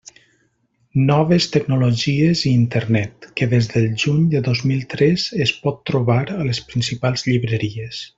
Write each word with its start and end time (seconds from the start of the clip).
Noves 1.09 1.45
tecnologies 1.55 2.41
i 2.51 2.53
Internet, 2.61 3.27
que 3.41 3.49
des 3.51 3.67
del 3.73 3.85
juny 4.05 4.23
de 4.31 4.41
dos 4.51 4.63
mil 4.71 4.81
tres 4.95 5.27
es 5.49 5.53
pot 5.67 5.79
trobar 5.91 6.21
a 6.39 6.47
les 6.49 6.63
principals 6.73 7.27
llibreries. 7.29 8.01